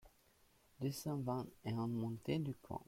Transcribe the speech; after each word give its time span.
deux 0.79 0.91
cent 0.91 1.17
vingt 1.19 1.45
et 1.63 1.69
un 1.73 1.85
montée 1.87 2.39
du 2.39 2.55
Coin 2.55 2.79